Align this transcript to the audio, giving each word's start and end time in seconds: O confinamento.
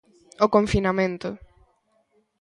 O 0.45 0.47
confinamento. 0.55 1.29